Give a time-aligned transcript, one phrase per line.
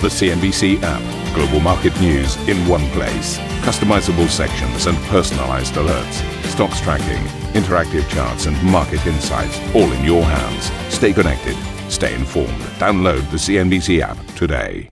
[0.00, 1.34] The CNBC app.
[1.34, 3.36] Global market news in one place.
[3.66, 6.22] Customizable sections and personalized alerts.
[6.44, 7.24] Stocks tracking,
[7.60, 10.70] interactive charts, and market insights all in your hands.
[10.94, 11.56] Stay connected.
[11.90, 12.60] Stay informed.
[12.78, 14.88] Download the CNBC app today.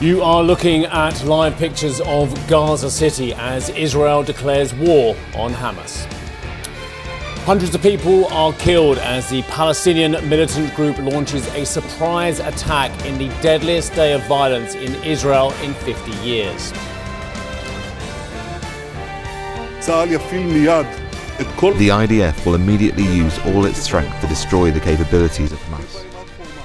[0.00, 6.04] You are looking at live pictures of Gaza City as Israel declares war on Hamas.
[7.44, 13.18] Hundreds of people are killed as the Palestinian militant group launches a surprise attack in
[13.18, 16.70] the deadliest day of violence in Israel in 50 years.
[21.78, 26.04] The IDF will immediately use all its strength to destroy the capabilities of Hamas.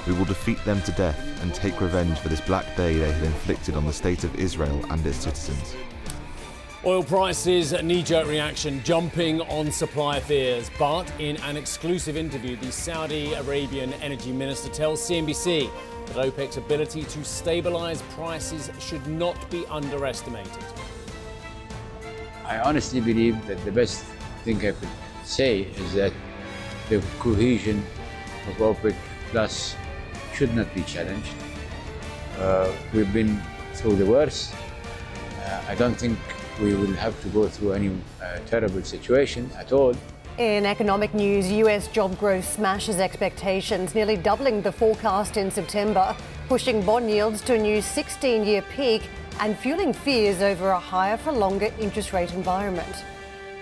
[0.06, 3.24] We will defeat them to death and take revenge for this black day they have
[3.24, 5.74] inflicted on the state of Israel and its citizens.
[6.88, 10.70] Oil prices, knee jerk reaction, jumping on supply fears.
[10.78, 15.70] But in an exclusive interview, the Saudi Arabian energy minister tells CNBC
[16.06, 20.64] that OPEC's ability to stabilize prices should not be underestimated.
[22.46, 24.02] I honestly believe that the best
[24.42, 24.88] thing I could
[25.24, 26.14] say is that
[26.88, 27.84] the cohesion
[28.48, 28.94] of OPEC
[29.30, 29.76] Plus
[30.32, 31.34] should not be challenged.
[32.38, 33.42] Uh, we've been
[33.74, 34.54] through the worst.
[35.44, 36.18] Uh, I don't think
[36.60, 37.90] we will have to go through any
[38.22, 39.94] uh, terrible situation at all.
[40.38, 46.14] In economic news, US job growth smashes expectations, nearly doubling the forecast in September,
[46.48, 49.02] pushing bond yields to a new 16 year peak
[49.40, 53.04] and fueling fears over a higher for longer interest rate environment.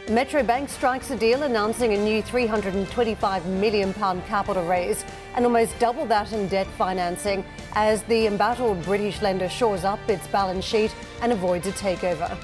[0.08, 6.06] Metro Bank strikes a deal announcing a new £325 million capital raise and almost double
[6.06, 11.32] that in debt financing as the embattled British lender shores up its balance sheet and
[11.32, 12.38] avoids a takeover.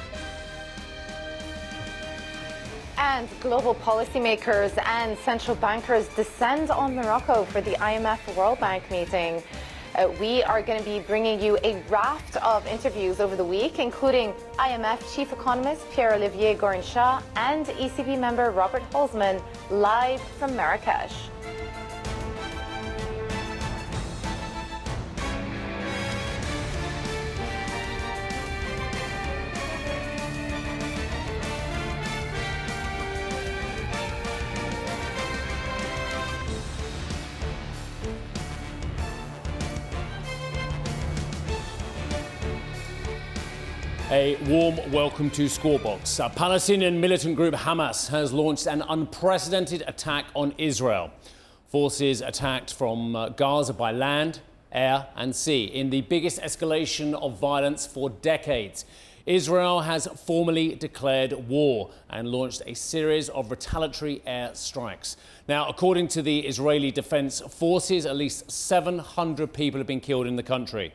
[3.05, 9.43] And global policymakers and central bankers descend on Morocco for the IMF World Bank meeting.
[9.97, 13.81] Uh, we are going to be bringing you a raft of interviews over the week,
[13.81, 21.32] including IMF Chief Economist Pierre Olivier Gourinchas and ECB member Robert Holzmann live from Marrakesh.
[44.23, 46.21] A warm welcome to Squawk Box.
[46.21, 51.11] A Palestinian militant group Hamas has launched an unprecedented attack on Israel.
[51.67, 54.39] Forces attacked from uh, Gaza by land,
[54.71, 58.85] air, and sea in the biggest escalation of violence for decades.
[59.27, 65.17] Israel has formally declared war and launched a series of retaliatory air strikes.
[65.49, 70.37] Now, according to the Israeli Defense Forces, at least 700 people have been killed in
[70.37, 70.93] the country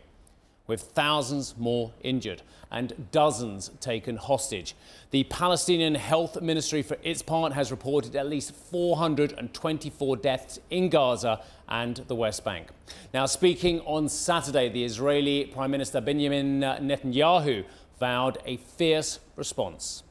[0.67, 4.75] with thousands more injured and dozens taken hostage.
[5.11, 11.41] The Palestinian Health Ministry, for its part, has reported at least 424 deaths in Gaza
[11.69, 12.67] and the West Bank.
[13.13, 17.63] Now, speaking on Saturday, the Israeli Prime Minister Benjamin Netanyahu
[18.00, 20.03] vowed a fierce response.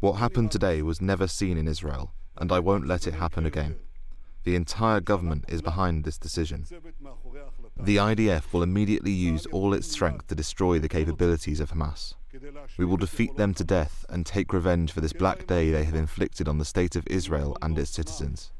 [0.00, 3.76] What happened today was never seen in Israel, and I won't let it happen again.
[4.44, 6.66] The entire government is behind this decision.
[7.78, 12.14] The IDF will immediately use all its strength to destroy the capabilities of Hamas.
[12.78, 15.94] We will defeat them to death and take revenge for this black day they have
[15.94, 18.52] inflicted on the state of Israel and its citizens.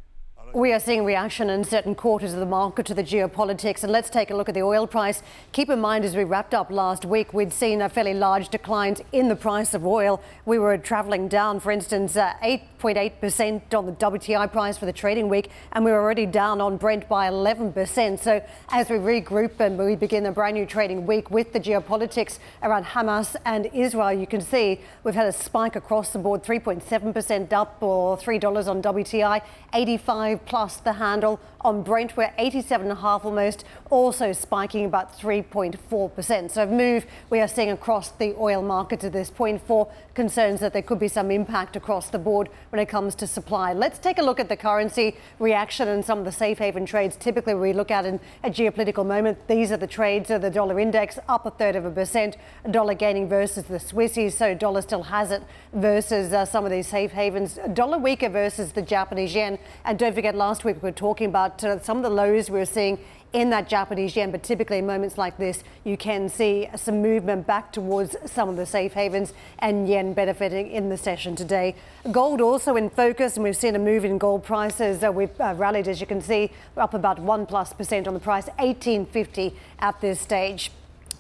[0.56, 3.83] We are seeing reaction in certain quarters of the market to the geopolitics.
[3.83, 5.22] And let's take a look at the oil price.
[5.53, 8.97] Keep in mind, as we wrapped up last week, we'd seen a fairly large decline
[9.12, 10.19] in the price of oil.
[10.47, 15.28] We were traveling down, for instance, 8.8% uh, on the WTI price for the trading
[15.28, 18.19] week, and we were already down on Brent by 11%.
[18.19, 22.39] So as we regroup and we begin a brand new trading week with the geopolitics
[22.62, 27.53] around Hamas and Israel, you can see we've had a spike across the board, 3.7%
[27.53, 29.43] up or $3 on WTI,
[29.75, 32.16] 85 plus the handle on Brent.
[32.16, 36.51] We're 87.5 almost, also spiking about 3.4%.
[36.53, 40.60] So, a move we are seeing across the oil markets at this point for concerns
[40.60, 43.72] that there could be some impact across the board when it comes to supply.
[43.72, 47.16] Let's take a look at the currency reaction and some of the safe haven trades.
[47.16, 50.78] Typically, we look at in a geopolitical moment, these are the trades of the dollar
[50.78, 52.36] index up a third of a percent,
[52.71, 54.34] dollar gaining versus the Swissies.
[54.34, 55.42] So, dollar still has it
[55.72, 59.59] versus uh, some of these safe havens, dollar weaker versus the Japanese yen.
[59.84, 62.65] And don't forget, last week we were talking about uh, some of the lows we're
[62.65, 62.99] seeing
[63.33, 64.31] in that Japanese yen.
[64.31, 68.57] But typically, in moments like this, you can see some movement back towards some of
[68.57, 71.75] the safe havens and yen benefiting in the session today.
[72.11, 75.03] Gold also in focus, and we've seen a move in gold prices.
[75.05, 78.21] Uh, we've uh, rallied, as you can see, up about one plus percent on the
[78.21, 80.71] price, 1850 at this stage.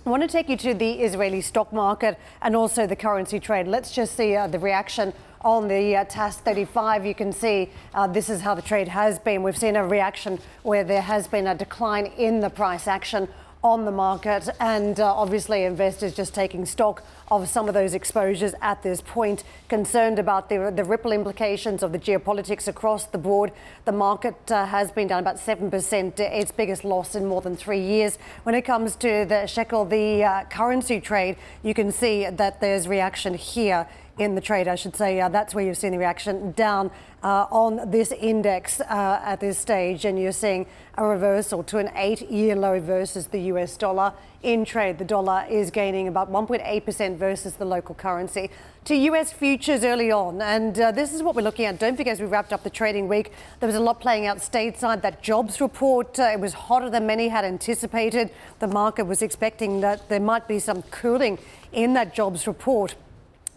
[0.06, 3.66] I want to take you to the Israeli stock market and also the currency trade.
[3.66, 7.04] Let's just see uh, the reaction on the uh, TASS 35.
[7.04, 9.42] You can see uh, this is how the trade has been.
[9.42, 13.26] We've seen a reaction where there has been a decline in the price action
[13.66, 17.02] on the market, and uh, obviously investors just taking stock
[17.32, 21.90] of some of those exposures at this point, concerned about the, the ripple implications of
[21.90, 23.50] the geopolitics across the board.
[23.84, 27.80] The market uh, has been down about 7%, its biggest loss in more than three
[27.80, 28.18] years.
[28.44, 32.86] When it comes to the shekel, the uh, currency trade, you can see that there's
[32.86, 35.20] reaction here in the trade, I should say.
[35.20, 36.90] Uh, that's where you've seen the reaction down
[37.22, 40.66] uh, on this index uh, at this stage, and you're seeing
[40.96, 44.12] a reversal to an eight year low versus the US dollar.
[44.42, 48.50] In trade, the dollar is gaining about 1.8% versus the local currency.
[48.84, 51.78] To US futures early on, and uh, this is what we're looking at.
[51.78, 54.38] Don't forget, as we wrapped up the trading week, there was a lot playing out
[54.38, 55.02] stateside.
[55.02, 58.30] That jobs report, uh, it was hotter than many had anticipated.
[58.60, 61.38] The market was expecting that there might be some cooling
[61.72, 62.94] in that jobs report.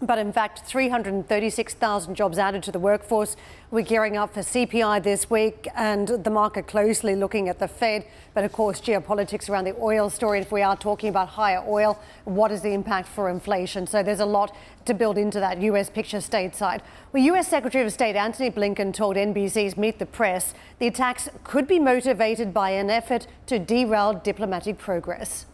[0.02, 3.36] But in fact, 336,000 jobs added to the workforce.
[3.70, 8.06] We're gearing up for CPI this week and the market closely looking at the Fed.
[8.34, 10.40] But of course, geopolitics around the oil story.
[10.40, 13.86] If we are talking about higher oil, what is the impact for inflation?
[13.88, 14.56] So there's a lot
[14.86, 16.80] to build into that US picture stateside.
[17.12, 21.68] Well, US Secretary of State Antony Blinken told NBC's Meet the Press the attacks could
[21.68, 25.46] be motivated by an effort to derail diplomatic progress.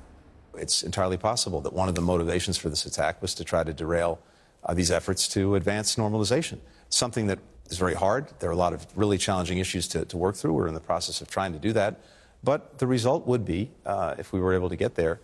[0.54, 3.74] It's entirely possible that one of the motivations for this attack was to try to
[3.74, 4.20] derail
[4.66, 6.60] uh, these efforts to advance normalization.
[6.90, 7.40] Something that
[7.70, 8.28] is very hard.
[8.40, 10.54] There are a lot of really challenging issues to, to work through.
[10.54, 12.02] We're in the process of trying to do that.
[12.44, 15.20] But the result would be, uh, if we were able to get there,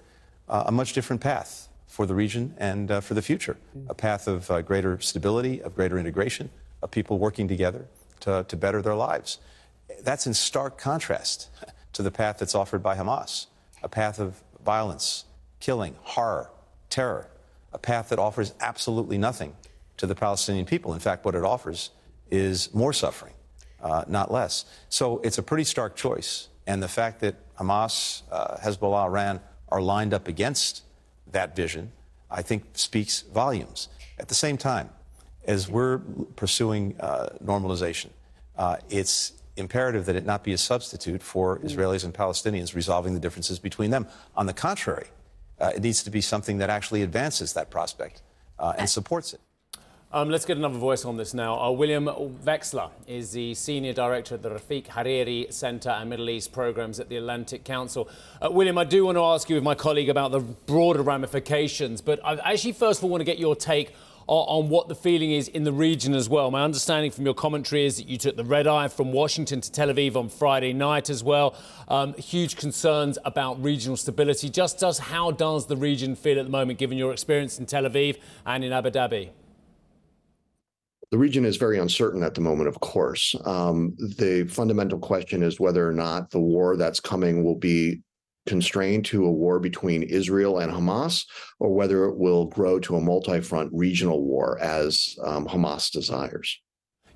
[0.49, 3.57] uh, a much different path for the region and uh, for the future.
[3.89, 6.49] A path of uh, greater stability, of greater integration,
[6.81, 7.85] of people working together
[8.21, 9.39] to, to better their lives.
[10.01, 11.49] That's in stark contrast
[11.93, 13.47] to the path that's offered by Hamas,
[13.83, 15.25] a path of violence,
[15.59, 16.49] killing, horror,
[16.89, 17.27] terror
[17.73, 19.55] a path that offers absolutely nothing
[19.97, 20.93] to the Palestinian people.
[20.93, 21.91] In fact, what it offers
[22.29, 23.33] is more suffering,
[23.81, 24.65] uh, not less.
[24.89, 26.47] So it's a pretty stark choice.
[26.67, 30.83] And the fact that Hamas, uh, Hezbollah, Iran are lined up against
[31.31, 31.91] that vision,
[32.29, 33.89] I think speaks volumes.
[34.19, 34.89] At the same time,
[35.45, 35.99] as we're
[36.35, 38.09] pursuing uh, normalization,
[38.57, 43.19] uh, it's imperative that it not be a substitute for Israelis and Palestinians resolving the
[43.19, 44.07] differences between them.
[44.35, 45.07] On the contrary,
[45.61, 48.21] uh, it needs to be something that actually advances that prospect
[48.59, 49.41] uh, and supports it.
[50.13, 51.57] Um, let's get another voice on this now.
[51.57, 56.51] Uh, William Wechsler is the Senior Director at the Rafik Hariri Center and Middle East
[56.51, 58.09] Programs at the Atlantic Council.
[58.41, 62.01] Uh, William, I do want to ask you with my colleague about the broader ramifications,
[62.01, 63.93] but I actually first of all want to get your take
[64.27, 66.51] on, what the feeling is in the region as well.
[66.51, 69.71] My understanding from your commentary is that you took the red eye from Washington to
[69.71, 71.55] Tel Aviv on Friday night as well.
[71.87, 74.49] Um, huge concerns about regional stability.
[74.49, 77.83] Just does how does the region feel at the moment, given your experience in Tel
[77.83, 79.29] Aviv and in Abu Dhabi?
[81.11, 83.35] The region is very uncertain at the moment, of course.
[83.43, 88.01] Um, the fundamental question is whether or not the war that's coming will be
[88.45, 91.25] constrained to a war between Israel and Hamas,
[91.59, 96.59] or whether it will grow to a multi front regional war as um, Hamas desires.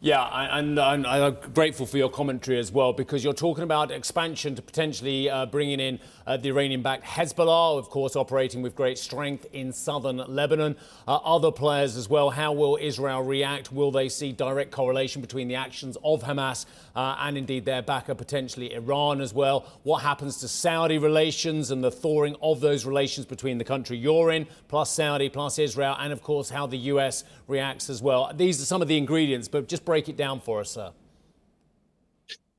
[0.01, 4.61] Yeah, and, I'm grateful for your commentary as well because you're talking about expansion to
[4.61, 9.71] potentially uh, bringing in uh, the Iranian-backed Hezbollah, of course, operating with great strength in
[9.71, 10.75] southern Lebanon.
[11.07, 12.29] Uh, other players as well.
[12.29, 13.71] How will Israel react?
[13.71, 16.65] Will they see direct correlation between the actions of Hamas
[16.95, 19.65] uh, and indeed their backer, potentially Iran as well?
[19.83, 24.31] What happens to Saudi relations and the thawing of those relations between the country you're
[24.31, 28.31] in, plus Saudi, plus Israel, and of course how the US reacts as well?
[28.33, 30.91] These are some of the ingredients, but just break it down for us, sir.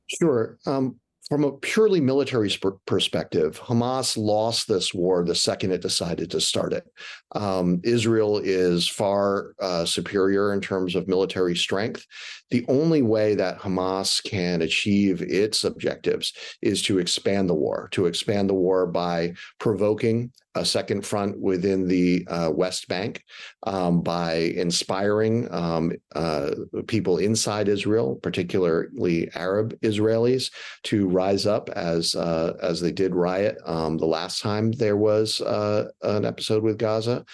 [0.07, 0.57] Sure.
[0.65, 6.31] Um, from a purely military sp- perspective, Hamas lost this war the second it decided
[6.31, 6.85] to start it.
[7.33, 12.05] Um, Israel is far uh, superior in terms of military strength.
[12.49, 18.05] The only way that Hamas can achieve its objectives is to expand the war, to
[18.05, 23.23] expand the war by provoking a second front within the uh, West Bank
[23.63, 26.51] um, by inspiring um, uh,
[26.87, 30.51] people inside Israel, particularly Arab Israelis,
[30.83, 35.41] to rise up as uh, as they did riot um, the last time there was
[35.41, 37.25] uh, an episode with Gaza,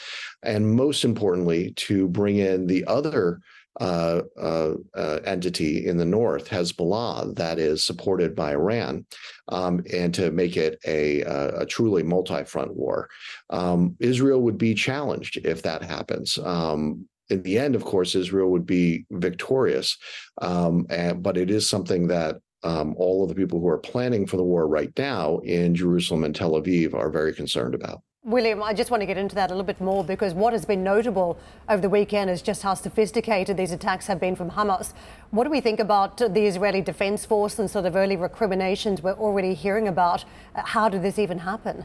[0.42, 3.40] and most importantly, to bring in the other
[3.80, 9.06] uh, uh, uh, entity in the north, Hezbollah, that is supported by Iran,
[9.48, 13.10] um, and to make it a, a truly multi front war.
[13.50, 16.38] Um, Israel would be challenged if that happens.
[16.38, 19.98] Um, in the end, of course, Israel would be victorious,
[20.42, 24.28] um, and, but it is something that um, all of the people who are planning
[24.28, 28.02] for the war right now in Jerusalem and Tel Aviv are very concerned about.
[28.26, 30.64] William, I just want to get into that a little bit more because what has
[30.64, 31.38] been notable
[31.68, 34.94] over the weekend is just how sophisticated these attacks have been from Hamas.
[35.32, 39.12] What do we think about the Israeli Defense Force and sort of early recriminations we're
[39.12, 40.24] already hearing about?
[40.56, 41.84] Uh, how did this even happen?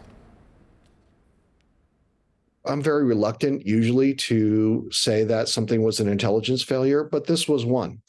[2.64, 7.64] I'm very reluctant usually to say that something was an intelligence failure, but this was
[7.64, 8.00] one.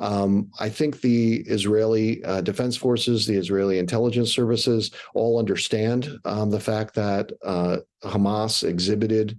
[0.00, 6.50] Um, I think the Israeli uh, Defense Forces, the Israeli intelligence services all understand um,
[6.50, 9.38] the fact that uh, Hamas exhibited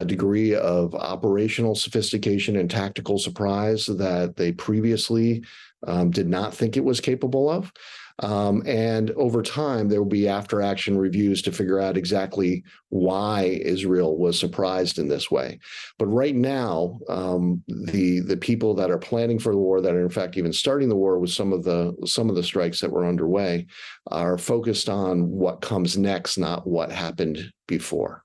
[0.00, 5.44] a degree of operational sophistication and tactical surprise that they previously
[5.86, 7.72] um, did not think it was capable of.
[8.20, 13.60] Um, and over time, there will be after action reviews to figure out exactly why
[13.62, 15.58] Israel was surprised in this way.
[15.98, 20.02] But right now, um, the the people that are planning for the war, that are
[20.02, 22.92] in fact even starting the war with some of the some of the strikes that
[22.92, 23.66] were underway,
[24.10, 28.22] are focused on what comes next, not what happened before.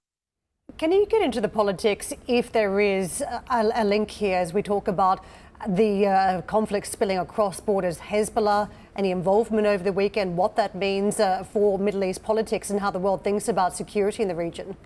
[0.77, 4.61] Can you get into the politics if there is a, a link here as we
[4.61, 5.23] talk about
[5.67, 11.19] the uh, conflict spilling across borders, Hezbollah, any involvement over the weekend, what that means
[11.19, 14.77] uh, for Middle East politics and how the world thinks about security in the region?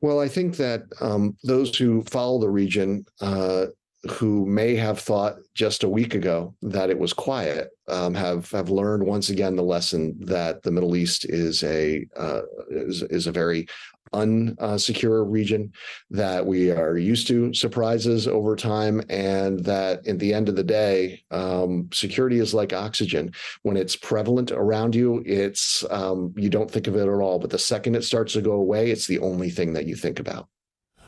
[0.00, 3.66] Well, I think that um, those who follow the region, uh,
[4.10, 8.68] who may have thought just a week ago that it was quiet, um, have have
[8.68, 13.32] learned once again the lesson that the Middle East is a uh, is, is a
[13.32, 13.66] very
[14.12, 15.72] unsecure region,
[16.10, 20.64] that we are used to surprises over time, and that at the end of the
[20.64, 23.32] day, um, security is like oxygen.
[23.62, 27.38] When it's prevalent around you, it's um, you don't think of it at all.
[27.38, 30.20] But the second it starts to go away, it's the only thing that you think
[30.20, 30.48] about.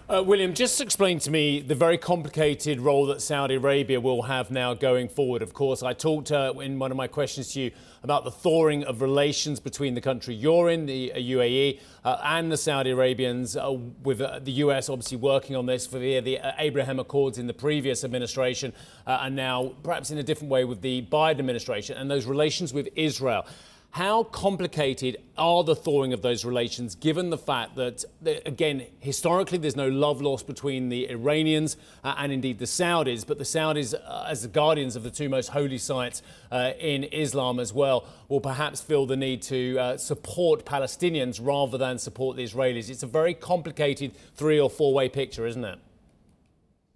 [0.07, 4.51] Uh, William, just explain to me the very complicated role that Saudi Arabia will have
[4.51, 5.41] now going forward.
[5.41, 7.71] Of course, I talked uh, in one of my questions to you
[8.03, 12.59] about the thawing of relations between the country you're in, the UAE, uh, and the
[12.59, 16.53] Saudi Arabians, uh, with uh, the US obviously working on this for the, the uh,
[16.59, 18.75] Abraham Accords in the previous administration,
[19.07, 22.91] and now perhaps in a different way with the Biden administration, and those relations with
[22.95, 23.47] Israel.
[23.95, 28.05] How complicated are the thawing of those relations, given the fact that,
[28.45, 33.39] again, historically there's no love lost between the Iranians uh, and indeed the Saudis, but
[33.39, 37.61] the Saudis, uh, as the guardians of the two most holy sites uh, in Islam
[37.61, 42.43] as well, will perhaps feel the need to uh, support Palestinians rather than support the
[42.43, 42.91] Israelis.
[42.91, 45.79] It's a very complicated three or four way picture, isn't it?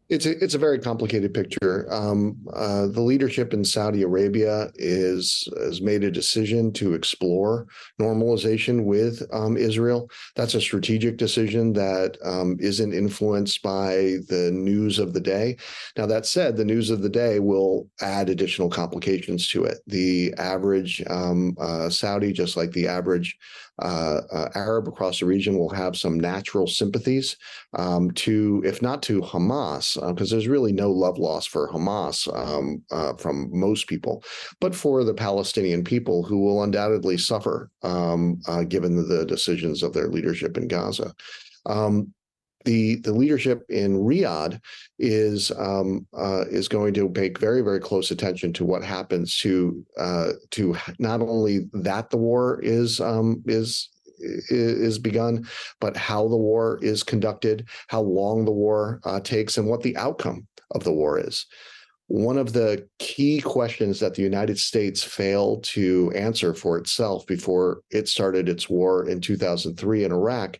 [0.09, 1.87] It's a it's a very complicated picture.
[1.91, 7.67] Um, uh, the leadership in Saudi Arabia is has made a decision to explore
[8.01, 10.11] normalization with um, Israel.
[10.35, 15.59] That's a strategic decision that um, not influenced by the news of the day.
[15.97, 19.79] Now that said, the news of the day will add additional complications to it.
[19.87, 23.37] The average um, uh, Saudi, just like the average
[23.81, 27.37] uh, uh, Arab across the region will have some natural sympathies
[27.75, 32.27] um, to, if not to Hamas, because uh, there's really no love lost for Hamas
[32.37, 34.23] um, uh, from most people,
[34.61, 39.93] but for the Palestinian people who will undoubtedly suffer um, uh, given the decisions of
[39.93, 41.15] their leadership in Gaza.
[41.67, 42.13] Um,
[42.65, 44.61] the the leadership in Riyadh
[44.99, 49.85] is um, uh, is going to pay very very close attention to what happens to
[49.99, 55.47] uh, to not only that the war is um, is is begun,
[55.81, 59.97] but how the war is conducted, how long the war uh, takes, and what the
[59.97, 61.47] outcome of the war is.
[62.09, 67.83] One of the key questions that the United States failed to answer for itself before
[67.91, 70.59] it started its war in 2003 in Iraq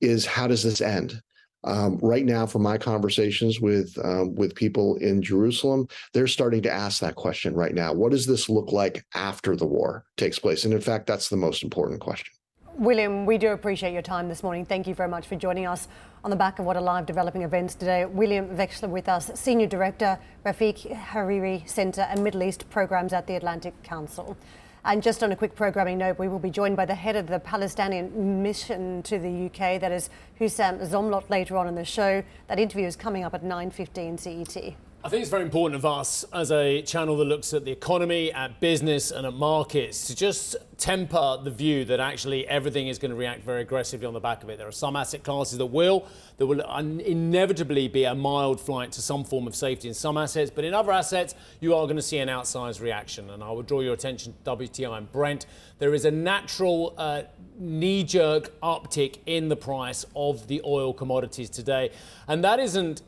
[0.00, 1.20] is how does this end?
[1.64, 6.70] Um, right now, from my conversations with um, with people in Jerusalem, they're starting to
[6.70, 7.92] ask that question right now.
[7.92, 10.64] What does this look like after the war takes place?
[10.64, 12.32] And in fact, that's the most important question.
[12.78, 14.64] William, we do appreciate your time this morning.
[14.64, 15.88] Thank you very much for joining us
[16.22, 18.04] on the back of what are live developing events today.
[18.04, 23.34] William Wechsler with us, Senior Director, Rafik Hariri Centre and Middle East Programs at the
[23.34, 24.36] Atlantic Council.
[24.84, 27.26] And just on a quick programming note, we will be joined by the head of
[27.26, 30.08] the Palestinian mission to the UK, that is
[30.38, 32.22] Hussam Zomlot, later on in the show.
[32.46, 34.74] That interview is coming up at 9.15 CET.
[35.08, 38.30] I think it's very important of us as a channel that looks at the economy,
[38.30, 43.10] at business, and at markets to just temper the view that actually everything is going
[43.12, 44.58] to react very aggressively on the back of it.
[44.58, 46.06] There are some asset classes that will.
[46.36, 50.50] There will inevitably be a mild flight to some form of safety in some assets,
[50.54, 53.30] but in other assets, you are going to see an outsized reaction.
[53.30, 55.46] And I would draw your attention to WTI and Brent.
[55.78, 57.22] There is a natural uh,
[57.58, 61.92] knee jerk uptick in the price of the oil commodities today.
[62.26, 63.00] And that isn't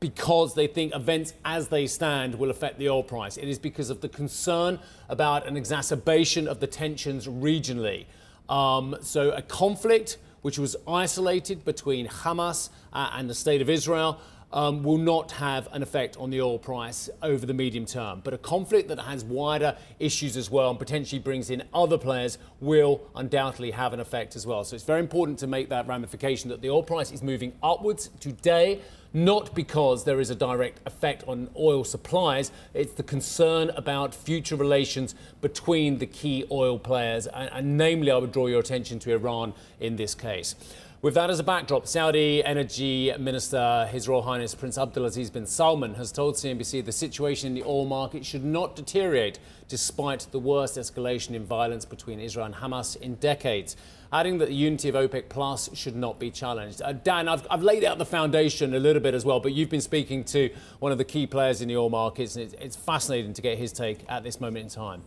[0.00, 3.36] because they think events as they stand will affect the oil price.
[3.36, 4.78] It is because of the concern
[5.08, 8.06] about an exacerbation of the tensions regionally.
[8.48, 14.20] Um, so, a conflict which was isolated between Hamas uh, and the state of Israel.
[14.50, 18.22] Um, will not have an effect on the oil price over the medium term.
[18.24, 22.38] But a conflict that has wider issues as well and potentially brings in other players
[22.58, 24.64] will undoubtedly have an effect as well.
[24.64, 28.08] So it's very important to make that ramification that the oil price is moving upwards
[28.20, 28.80] today
[29.12, 32.52] not because there is a direct effect on oil supplies.
[32.74, 38.18] It's the concern about future relations between the key oil players, and, and namely, I
[38.18, 40.54] would draw your attention to Iran in this case.
[41.00, 45.94] With that as a backdrop, Saudi Energy Minister, His Royal Highness Prince Abdulaziz bin Salman,
[45.94, 49.38] has told CNBC the situation in the oil market should not deteriorate
[49.68, 53.76] despite the worst escalation in violence between Israel and Hamas in decades,
[54.12, 56.82] adding that the unity of OPEC Plus should not be challenged.
[56.82, 59.70] Uh, Dan, I've, I've, laid out the foundation a little bit as well, but you've
[59.70, 60.50] been speaking to
[60.80, 63.56] one of the key players in the oil markets, and it's, it's fascinating to get
[63.56, 65.04] his take at this moment in time.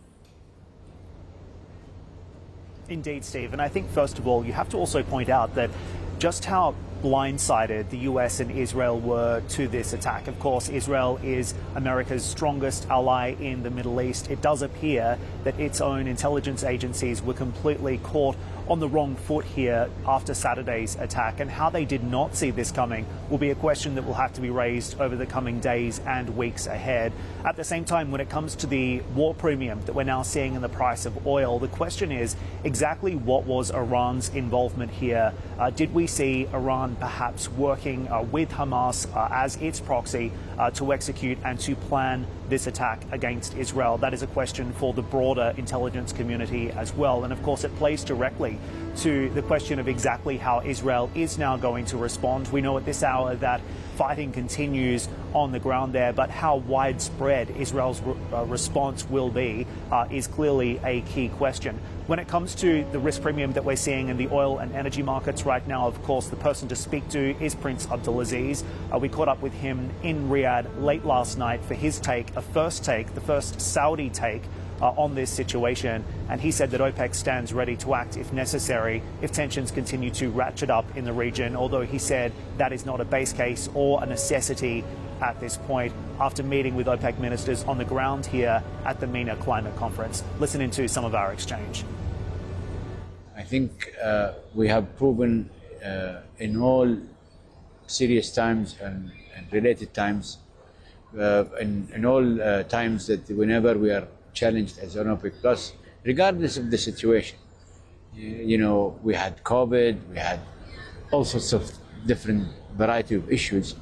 [2.92, 3.52] Indeed, Steve.
[3.52, 5.70] And I think, first of all, you have to also point out that
[6.22, 10.28] just how blindsided the US and Israel were to this attack.
[10.28, 14.30] Of course, Israel is America's strongest ally in the Middle East.
[14.30, 18.36] It does appear that its own intelligence agencies were completely caught
[18.68, 22.70] on the wrong foot here after Saturday's attack, and how they did not see this
[22.70, 26.00] coming will be a question that will have to be raised over the coming days
[26.06, 27.12] and weeks ahead.
[27.44, 30.54] At the same time, when it comes to the war premium that we're now seeing
[30.54, 35.34] in the price of oil, the question is exactly what was Iran's involvement here?
[35.58, 40.70] Uh, did we see Iran perhaps working uh, with Hamas uh, as its proxy uh,
[40.72, 43.96] to execute and to plan this attack against Israel?
[43.96, 47.24] That is a question for the broader intelligence community as well.
[47.24, 48.58] And of course, it plays directly
[48.96, 52.48] to the question of exactly how Israel is now going to respond.
[52.48, 53.62] We know at this hour that
[53.96, 59.66] fighting continues on the ground there, but how widespread Israel's re- uh, response will be
[59.90, 61.80] uh, is clearly a key question.
[62.06, 65.02] When it comes to the risk premium that we're seeing in the oil and energy
[65.02, 68.64] markets right now, of course, the person to speak to is Prince Abdulaziz.
[68.92, 72.84] Uh, we caught up with him in Riyadh late last night for his take, first
[72.84, 74.42] take, the first Saudi take
[74.80, 76.04] uh, on this situation.
[76.28, 80.28] And he said that OPEC stands ready to act if necessary if tensions continue to
[80.30, 84.02] ratchet up in the region, although he said that is not a base case or
[84.02, 84.84] a necessity
[85.20, 89.36] at this point after meeting with OPEC ministers on the ground here at the MENA
[89.36, 90.22] Climate Conference.
[90.40, 91.84] Listening to some of our exchange.
[93.36, 95.48] I think uh, we have proven
[95.84, 96.98] uh, in all
[97.86, 100.38] serious times and, and related times,
[101.14, 105.72] in, in, all uh, times that whenever we are challenged as an OPEC Plus,
[106.04, 107.38] regardless of the situation.
[108.14, 110.40] You know, we had COVID, we had
[111.10, 111.70] all sorts of
[112.06, 113.74] different variety of issues,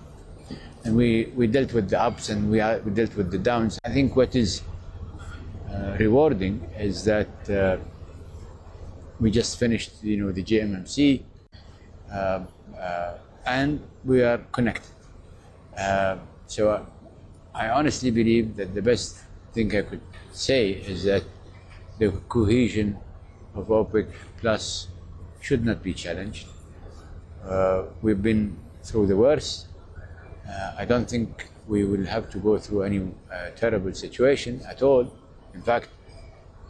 [0.85, 3.79] and we, we dealt with the ups and we, we dealt with the downs.
[3.85, 4.63] I think what is
[5.73, 7.79] uh, rewarding is that uh,
[9.19, 11.23] we just finished, you know, the JMMC,
[12.13, 12.41] uh,
[12.79, 13.15] uh,
[13.47, 14.91] and we are connected.
[15.77, 16.87] Uh, so
[17.55, 19.19] I honestly believe that the best
[19.53, 20.01] thing I could
[20.33, 21.25] say is that
[21.99, 22.99] the cohesion
[23.55, 24.07] of OPEC
[24.41, 24.89] Plus
[25.41, 26.47] should not be challenged.
[27.45, 29.67] Uh, we've been through the worst.
[30.49, 34.83] Uh, I don't think we will have to go through any uh, terrible situation at
[34.83, 35.13] all.
[35.55, 35.89] In fact,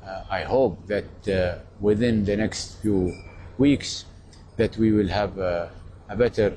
[0.05, 3.14] uh, I hope that uh, within the next few
[3.59, 4.07] weeks
[4.57, 5.71] that we will have a
[6.16, 6.57] better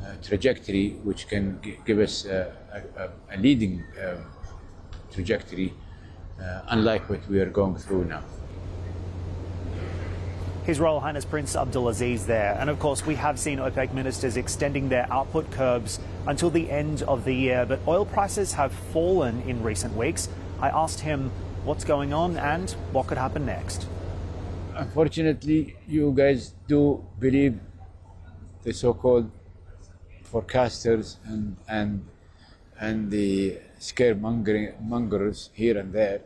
[0.00, 2.26] uh, trajectory which can give us
[2.96, 3.84] a, a, leading
[5.12, 5.72] trajectory
[6.40, 8.22] uh, unlike what we are going through now.
[10.64, 12.56] His Royal Highness Prince Abdulaziz there.
[12.58, 17.02] And of course, we have seen OPEC ministers extending their output curbs until the end
[17.02, 20.28] of the year, but oil prices have fallen in recent weeks.
[20.60, 21.30] I asked him
[21.64, 23.86] what's going on and what could happen next.
[24.74, 27.60] Unfortunately, you guys do believe
[28.64, 29.30] the so called
[30.30, 32.04] forecasters and, and,
[32.78, 36.20] and the scaremongers here and there.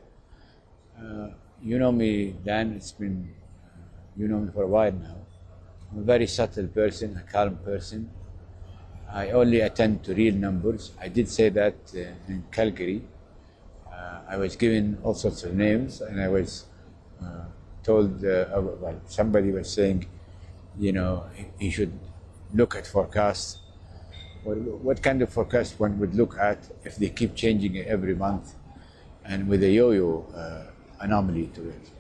[0.99, 1.29] Uh,
[1.63, 2.73] you know me, Dan.
[2.75, 3.35] It's been
[4.17, 5.17] you know me for a while now.
[5.91, 8.11] I'm a very subtle person, a calm person.
[9.13, 10.93] I only attend to real numbers.
[11.01, 13.03] I did say that uh, in Calgary.
[13.93, 16.67] Uh, I was given all sorts of names, and I was
[17.23, 17.45] uh,
[17.83, 20.07] told, uh, well, somebody was saying,
[20.79, 21.25] you know,
[21.59, 21.93] he should
[22.55, 23.59] look at forecasts.
[24.43, 28.15] What, what kind of forecast one would look at if they keep changing it every
[28.15, 28.55] month
[29.25, 31.91] and with a yo-yo uh, anomaly to it?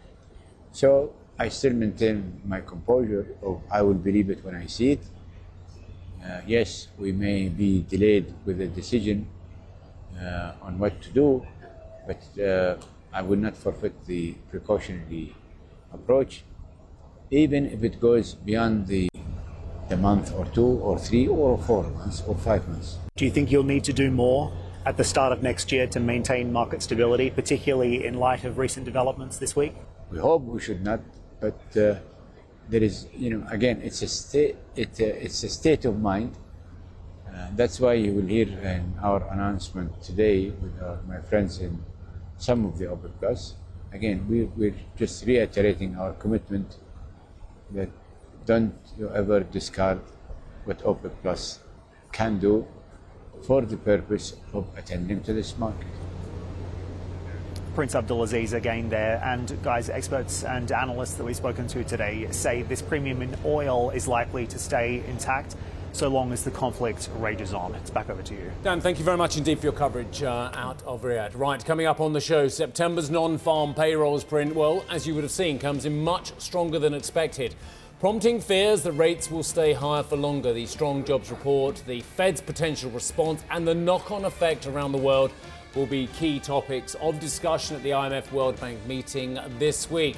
[0.73, 3.27] So I still maintain my composure.
[3.43, 5.03] Of I will believe it when I see it.
[6.25, 9.27] Uh, yes, we may be delayed with a decision
[10.19, 11.47] uh, on what to do,
[12.07, 12.77] but uh,
[13.13, 15.35] I will not forfeit the precautionary
[15.93, 16.45] approach,
[17.31, 19.10] even if it goes beyond the
[19.91, 22.99] a month or two or three or four months or five months.
[23.17, 24.53] Do you think you'll need to do more
[24.87, 28.85] at the start of next year to maintain market stability, particularly in light of recent
[28.85, 29.75] developments this week?
[30.11, 31.01] We hope we should not,
[31.41, 31.97] but uh,
[32.69, 36.37] there is, you know, again, it's a state, it, uh, it's a state of mind.
[37.29, 41.85] Uh, that's why you will hear in our announcement today with our, my friends in
[42.39, 43.55] some of the OPEC.
[43.93, 46.79] Again, we, we're just reiterating our commitment
[47.73, 47.89] that
[48.51, 50.01] don't you ever discard
[50.65, 51.61] what OPEC Plus
[52.11, 52.67] can do
[53.47, 55.87] for the purpose of attending to this market.
[57.77, 62.63] Prince Abdulaziz again there, and guys, experts and analysts that we've spoken to today say
[62.63, 65.55] this premium in oil is likely to stay intact
[65.93, 67.77] so long as the conflict rages on.
[67.77, 68.51] It's back over to you.
[68.65, 71.37] Dan, thank you very much indeed for your coverage uh, out of Riyadh.
[71.37, 75.23] Right, coming up on the show, September's non farm payrolls print, well, as you would
[75.23, 77.55] have seen, comes in much stronger than expected
[78.01, 80.55] prompting fears that rates will stay higher for longer.
[80.55, 84.99] The strong jobs report, the Fed's potential response, and the knock on effect around the
[84.99, 85.31] world
[85.75, 90.17] will be key topics of discussion at the IMF World Bank meeting this week.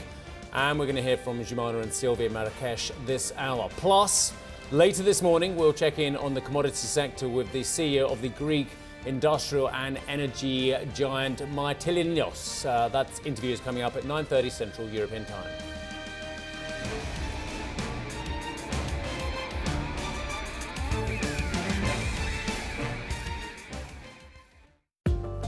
[0.53, 3.69] And we're going to hear from Jumana and Sylvia Marrakesh this hour.
[3.79, 4.33] Plus,
[4.71, 8.29] later this morning, we'll check in on the commodity sector with the CEO of the
[8.29, 8.69] Greek
[9.07, 12.65] industrial and energy giant Mytilineos.
[12.65, 15.72] Uh, that interview is coming up at 9.30 Central European Time.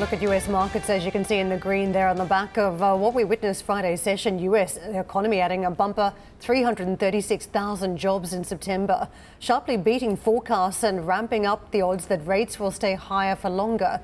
[0.00, 2.56] Look at US markets, as you can see in the green there on the back
[2.56, 4.38] of uh, what we witnessed Friday's session.
[4.38, 9.08] US economy adding a bumper 336,000 jobs in September,
[9.40, 14.00] sharply beating forecasts and ramping up the odds that rates will stay higher for longer.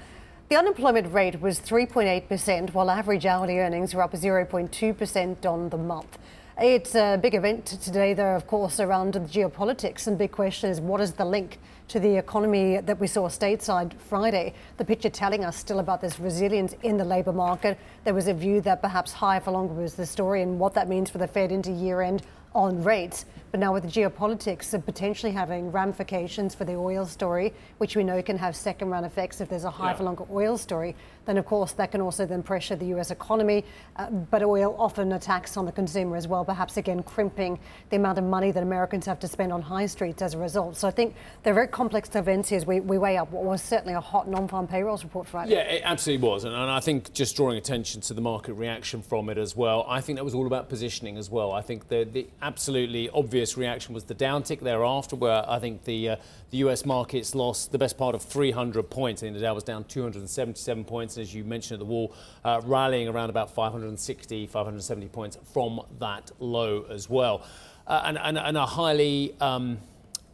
[0.50, 6.18] The unemployment rate was 3.8%, while average hourly earnings were up 0.2% on the month.
[6.60, 10.06] It's a big event today, though, of course, around the geopolitics.
[10.06, 13.92] And big question is what is the link to the economy that we saw stateside
[14.08, 14.54] Friday.
[14.76, 17.78] The picture telling us still about this resilience in the labour market.
[18.04, 20.88] There was a view that perhaps higher for longer was the story and what that
[20.88, 22.22] means for the Fed into year end
[22.54, 23.26] on rates.
[23.52, 28.02] But now with the geopolitics of potentially having ramifications for the oil story, which we
[28.02, 29.96] know can have second round effects if there's a high yeah.
[29.96, 30.96] for longer oil story,
[31.26, 33.64] then of course that can also then pressure the US economy.
[33.96, 37.58] Uh, but oil often attacks on the consumer as well, perhaps again crimping
[37.90, 40.76] the amount of money that Americans have to spend on high streets as a result.
[40.76, 43.62] So I think they're very complex events here as we, we weigh up what was
[43.62, 45.52] certainly a hot non-farm payrolls report Friday.
[45.52, 46.44] Yeah, it absolutely was.
[46.44, 49.84] And, and I think just drawing attention to the market reaction from it as well,
[49.88, 51.52] I think that was all about positioning as well.
[51.52, 56.10] I think the, the absolutely obvious reaction was the downtick thereafter, where I think the
[56.10, 56.16] uh,
[56.50, 59.22] the US markets lost the best part of 300 points.
[59.22, 62.14] I think the Dow was down 277 points, and as you mentioned at the wall,
[62.44, 67.46] uh, rallying around about 560, 570 points from that low as well.
[67.86, 69.78] Uh, and, and, and, a highly um,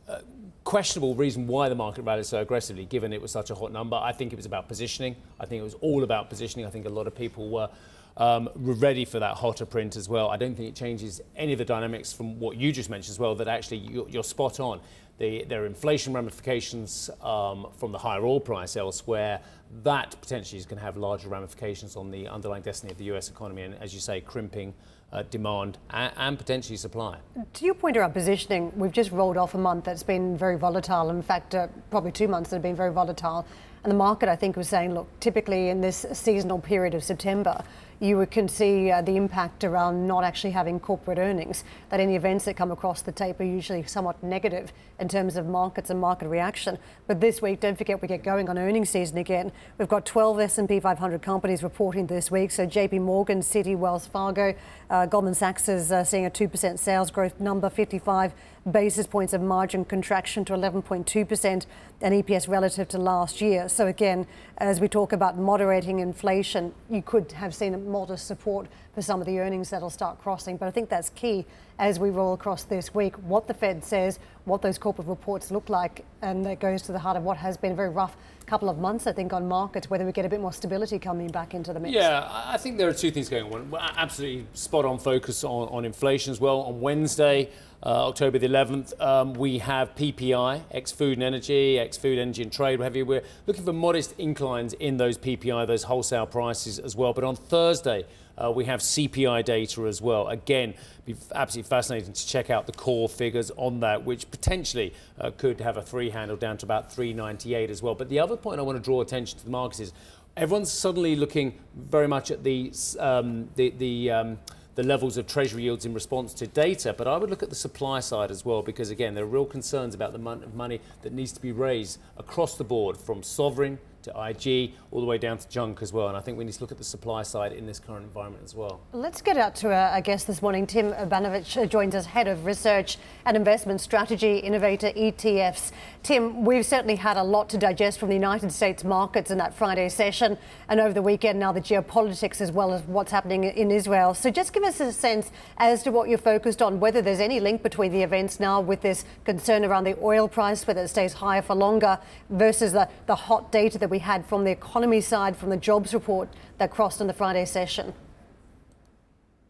[0.09, 0.21] uh,
[0.64, 3.97] questionable reason why the market rallied so aggressively, given it was such a hot number.
[3.97, 5.16] I think it was about positioning.
[5.38, 6.66] I think it was all about positioning.
[6.66, 7.68] I think a lot of people were
[8.16, 10.31] um, ready for that hotter print as well.
[10.31, 13.18] I don't think it changes any of the dynamics from what you just mentioned as
[13.18, 14.81] well, that actually you're, you're spot on.
[15.18, 19.40] The, there are inflation ramifications um, from the higher oil price elsewhere.
[19.85, 23.31] That potentially is going to have larger ramifications on the underlying destiny of the US
[23.31, 24.75] economy and, as you say, crimping
[25.12, 27.18] uh, demand and, and, potentially supply.
[27.53, 31.11] To your point around positioning, we've just rolled off a month that's been very volatile.
[31.11, 33.46] In fact, uh, probably two months that have been very volatile.
[33.85, 37.64] And the market, I think, was saying, look, typically in this seasonal period of September,
[37.99, 42.45] you can see uh, the impact around not actually having corporate earnings, that any events
[42.45, 46.29] that come across the tape are usually somewhat negative in terms of markets and market
[46.29, 46.79] reaction.
[47.07, 49.53] But this week, don't forget we get going on earnings season again.
[49.79, 52.51] We've got 12 S&P 500 companies reporting this week.
[52.51, 54.55] So JP Morgan, Citi, Wells Fargo,
[54.90, 58.33] uh, Goldman Sachs is uh, seeing a 2% sales growth number, 55
[58.70, 61.66] basis points of margin contraction to 11.2%
[62.01, 63.68] and EPS relative to last year.
[63.68, 64.27] So again,
[64.59, 69.20] as we talk about moderating inflation, you could have seen a modest support for some
[69.20, 70.57] of the earnings that'll start crossing.
[70.57, 71.44] But I think that's key
[71.83, 75.68] as we roll across this week, what the Fed says, what those corporate reports look
[75.68, 78.16] like, and that goes to the heart of what has been a very rough
[78.47, 81.27] couple of months, I think, on markets, whether we get a bit more stability coming
[81.27, 81.92] back into the mix.
[81.92, 83.75] Yeah, I think there are two things going on.
[83.97, 86.61] Absolutely spot on focus on, on inflation as well.
[86.61, 87.51] On Wednesday,
[87.85, 92.42] uh, October the 11th, um, we have PPI, ex food and energy, ex food, energy
[92.42, 93.05] and trade, what have you.
[93.05, 97.12] We're looking for modest inclines in those PPI, those wholesale prices as well.
[97.12, 100.29] But on Thursday, uh, we have CPI data as well.
[100.29, 105.31] Again, be absolutely fascinating to check out the core figures on that, which potentially uh,
[105.37, 107.95] could have a three handle down to about 398 as well.
[107.95, 109.92] But the other point I want to draw attention to the markets is
[110.37, 114.38] everyone's suddenly looking very much at the um, the, the um,
[114.75, 117.55] the levels of treasury yields in response to data, but I would look at the
[117.55, 120.81] supply side as well because, again, there are real concerns about the amount of money
[121.03, 125.19] that needs to be raised across the board from sovereign to IG, all the way
[125.19, 126.09] down to junk as well.
[126.09, 128.45] And I think we need to look at the supply side in this current environment
[128.45, 128.81] as well.
[128.93, 130.67] Let's get out to uh, our guest this morning.
[130.67, 135.73] Tim Urbanowicz joins us, Head of Research and Investment Strategy, Innovator ETFs.
[136.03, 139.55] Tim, we've certainly had a lot to digest from the United States markets in that
[139.55, 140.37] Friday session
[140.69, 144.12] and over the weekend now the geopolitics as well as what's happening in Israel.
[144.12, 147.38] So just give us a sense as to what you're focused on, whether there's any
[147.38, 151.12] link between the events now with this concern around the oil price, whether it stays
[151.12, 155.37] higher for longer versus the, the hot data that we had from the economy side,
[155.37, 157.95] from the jobs report that crossed in the Friday session?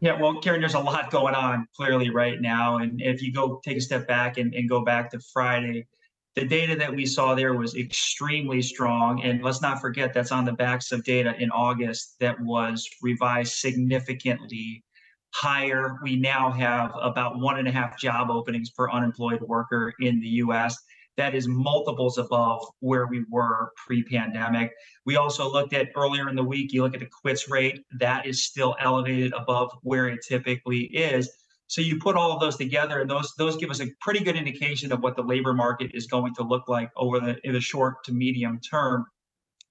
[0.01, 2.77] Yeah, well, Karen, there's a lot going on clearly right now.
[2.77, 5.87] And if you go take a step back and, and go back to Friday,
[6.35, 9.23] the data that we saw there was extremely strong.
[9.23, 13.55] And let's not forget that's on the backs of data in August that was revised
[13.55, 14.83] significantly
[15.35, 15.99] higher.
[16.03, 20.29] We now have about one and a half job openings per unemployed worker in the
[20.29, 20.77] US
[21.16, 24.73] that is multiples above where we were pre-pandemic.
[25.05, 28.27] We also looked at earlier in the week, you look at the quits rate, that
[28.27, 31.31] is still elevated above where it typically is.
[31.73, 34.37] So you put all of those together, and those those give us a pretty good
[34.37, 37.63] indication of what the labor market is going to look like over the in the
[37.63, 39.07] short to medium term,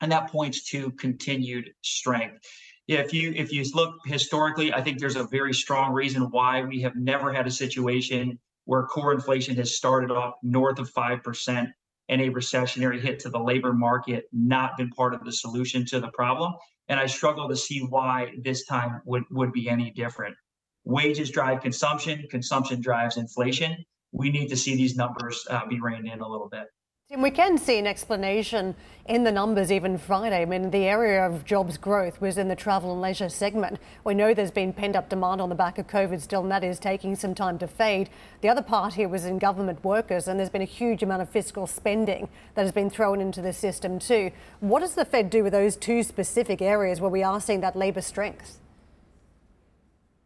[0.02, 2.44] and that points to continued strength.
[2.88, 6.82] If you if you look historically, I think there's a very strong reason why we
[6.82, 11.68] have never had a situation where core inflation has started off north of 5%
[12.10, 16.00] and a recessionary hit to the labor market not been part of the solution to
[16.00, 16.54] the problem.
[16.88, 20.36] And I struggle to see why this time would, would be any different.
[20.84, 23.86] Wages drive consumption, consumption drives inflation.
[24.12, 26.68] We need to see these numbers uh, be reined in a little bit.
[27.12, 28.74] And we can see an explanation
[29.06, 30.44] in the numbers even Friday.
[30.44, 33.80] I mean, the area of jobs growth was in the travel and leisure segment.
[34.06, 36.64] We know there's been pent up demand on the back of COVID still, and that
[36.64, 38.10] is taking some time to fade.
[38.40, 41.30] The other part here was in government workers, and there's been a huge amount of
[41.30, 44.32] fiscal spending that has been thrown into the system too.
[44.62, 47.76] What does the Fed do with those two specific areas where we are seeing that
[47.76, 48.61] labour strength?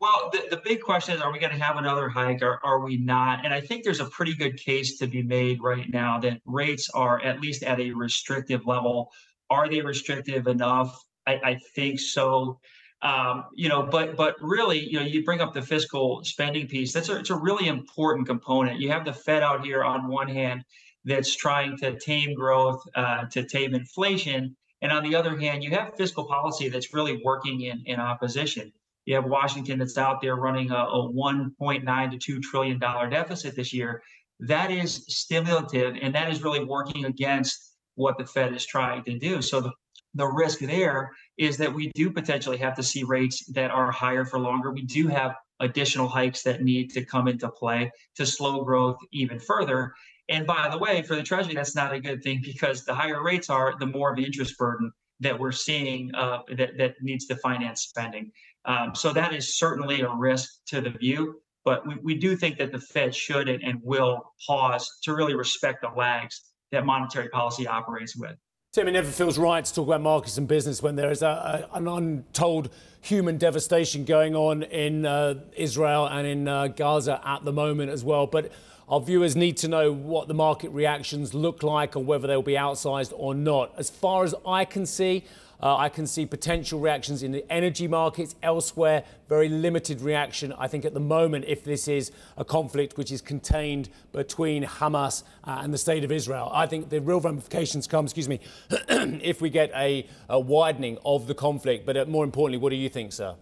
[0.05, 2.79] Well, the, the big question is are we going to have another hike or are
[2.85, 3.43] we not?
[3.43, 6.91] And I think there's a pretty good case to be made right now that rates
[6.93, 9.09] are at least at a restrictive level.
[9.49, 10.95] Are they restrictive enough?
[11.25, 12.59] I, I think so.
[13.01, 16.93] Um, you know, but but really, you know, you bring up the fiscal spending piece.
[16.93, 18.79] That's a, it's a really important component.
[18.79, 20.65] You have the Fed out here on one hand
[21.03, 25.71] that's trying to tame growth, uh, to tame inflation, and on the other hand, you
[25.71, 28.71] have fiscal policy that's really working in in opposition.
[29.05, 33.55] You have Washington that's out there running a, a 1.9 to 2 trillion dollar deficit
[33.55, 34.01] this year.
[34.39, 39.17] That is stimulative, and that is really working against what the Fed is trying to
[39.17, 39.41] do.
[39.41, 39.71] So the
[40.15, 44.25] the risk there is that we do potentially have to see rates that are higher
[44.25, 44.71] for longer.
[44.71, 49.39] We do have additional hikes that need to come into play to slow growth even
[49.39, 49.93] further.
[50.29, 53.21] And by the way, for the Treasury, that's not a good thing because the higher
[53.21, 57.25] rates are, the more of the interest burden that we're seeing uh, that, that needs
[57.27, 58.31] to finance spending.
[58.65, 61.41] Um, so that is certainly a risk to the view.
[61.63, 65.35] But we, we do think that the Fed should and, and will pause to really
[65.35, 68.35] respect the lags that monetary policy operates with.
[68.73, 71.67] Tim, it never feels right to talk about markets and business when there is a,
[71.71, 77.45] a, an untold human devastation going on in uh, Israel and in uh, Gaza at
[77.45, 78.27] the moment as well.
[78.27, 78.51] But
[78.89, 82.53] our viewers need to know what the market reactions look like and whether they'll be
[82.53, 83.73] outsized or not.
[83.77, 85.23] As far as I can see,
[85.61, 89.03] Uh, I can see potential reactions in the energy markets elsewhere.
[89.29, 93.21] Very limited reaction, I think, at the moment, if this is a conflict which is
[93.21, 96.49] contained between Hamas uh, and the state of Israel.
[96.53, 98.39] I think the real ramifications come, excuse me,
[98.69, 101.85] if we get a, a, widening of the conflict.
[101.85, 103.35] But uh, more importantly, what do you think, sir?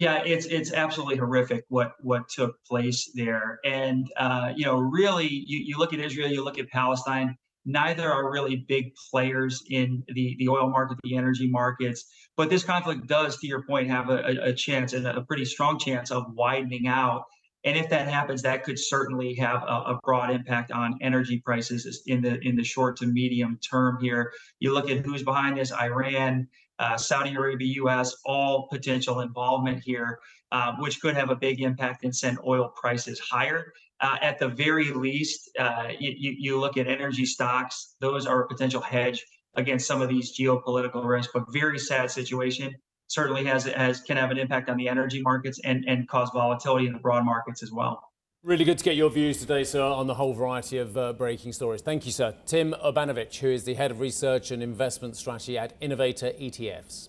[0.00, 5.28] Yeah, it's it's absolutely horrific what what took place there, and uh, you know, really,
[5.28, 10.02] you, you look at Israel, you look at Palestine Neither are really big players in
[10.08, 12.04] the, the oil market, the energy markets.
[12.36, 15.78] But this conflict does, to your point, have a, a chance and a pretty strong
[15.78, 17.24] chance of widening out.
[17.64, 22.02] And if that happens, that could certainly have a, a, broad impact on energy prices
[22.06, 23.98] in the in the short to medium term.
[24.02, 26.46] Here, you look at who's behind this: Iran,
[26.78, 30.18] uh, Saudi Arabia, U.S., all potential involvement here,
[30.52, 33.72] uh, which could have a big impact and send oil prices higher.
[34.04, 38.46] Uh, at the very least, uh, you, you look at energy stocks; those are a
[38.46, 41.32] potential hedge against some of these geopolitical risks.
[41.32, 42.74] But very sad situation.
[43.06, 46.86] Certainly has has can have an impact on the energy markets and and cause volatility
[46.86, 48.02] in the broad markets as well.
[48.42, 51.54] Really good to get your views today, sir, on the whole variety of uh, breaking
[51.54, 51.80] stories.
[51.80, 52.34] Thank you, sir.
[52.44, 57.08] Tim Urbanowicz, who is the head of research and investment strategy at Innovator ETFs.